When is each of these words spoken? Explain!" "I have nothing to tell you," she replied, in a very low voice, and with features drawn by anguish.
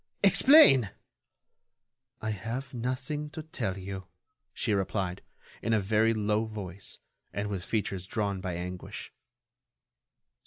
Explain!" 0.23 0.89
"I 2.23 2.31
have 2.31 2.73
nothing 2.73 3.29
to 3.37 3.43
tell 3.43 3.77
you," 3.77 4.07
she 4.51 4.73
replied, 4.73 5.21
in 5.61 5.73
a 5.73 5.79
very 5.79 6.15
low 6.15 6.45
voice, 6.45 6.97
and 7.31 7.49
with 7.49 7.63
features 7.63 8.07
drawn 8.07 8.41
by 8.41 8.55
anguish. 8.55 9.13